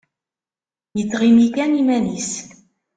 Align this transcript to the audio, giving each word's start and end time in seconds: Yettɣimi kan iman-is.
Yettɣimi 0.97 1.47
kan 1.55 1.79
iman-is. 1.81 2.31